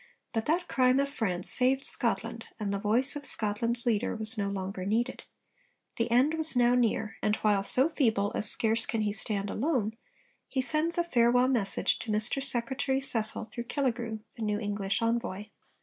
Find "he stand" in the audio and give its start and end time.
9.01-9.51